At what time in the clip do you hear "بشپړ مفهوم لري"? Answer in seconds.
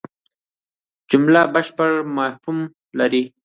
1.53-3.23